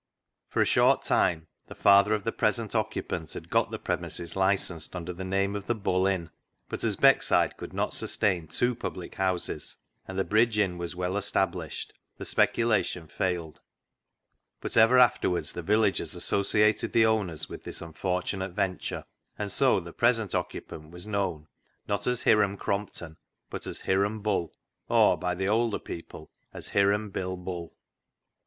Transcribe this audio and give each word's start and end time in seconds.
For 0.49 0.63
a 0.63 0.65
short 0.65 1.03
time 1.03 1.45
the 1.67 1.75
father 1.75 2.15
ot 2.15 2.23
the 2.23 2.31
present 2.31 2.73
occupant 2.73 3.33
had 3.35 3.51
got 3.51 3.69
the 3.69 3.77
premises 3.77 4.35
licensed, 4.35 4.95
under 4.95 5.13
the 5.13 5.23
name 5.23 5.55
of 5.55 5.67
the 5.67 5.75
Bull 5.75 6.07
Inn; 6.07 6.31
but 6.69 6.83
as 6.83 6.95
Beckside 6.95 7.55
could 7.55 7.71
not 7.71 7.93
sus 7.93 8.17
tain 8.17 8.47
two 8.47 8.73
public 8.73 9.13
houses, 9.13 9.77
and 10.07 10.17
the 10.17 10.23
Bridge 10.23 10.57
Inn 10.57 10.79
was 10.79 10.95
well 10.95 11.17
established, 11.17 11.93
the 12.17 12.25
speculation 12.25 13.07
failed, 13.09 13.61
but 14.59 14.75
ever 14.75 14.97
afterwards 14.97 15.53
the 15.53 15.61
villagers 15.61 16.15
associated 16.15 16.93
the 16.93 17.05
owners 17.05 17.47
with 17.47 17.63
this 17.63 17.79
unfortunate 17.79 18.53
venture, 18.53 19.05
and 19.37 19.51
so 19.51 19.79
the 19.79 19.93
present 19.93 20.33
occupant 20.33 20.89
was 20.89 21.05
known, 21.05 21.45
not 21.87 22.07
as 22.07 22.23
Hiram 22.23 22.57
Crompton, 22.57 23.17
but 23.51 23.67
as 23.67 23.81
Hiram 23.81 24.21
Bull, 24.23 24.51
or, 24.89 25.15
by 25.15 25.35
the 25.35 25.47
older 25.47 25.77
people, 25.77 26.31
as 26.51 26.69
Hiram 26.69 27.11
Bill 27.11 27.37
Bull. 27.37 27.75